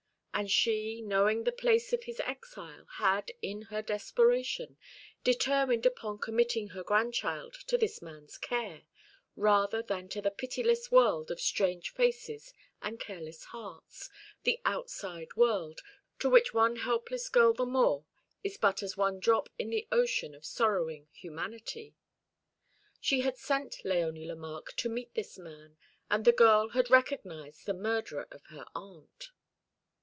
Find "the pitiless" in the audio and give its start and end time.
10.21-10.89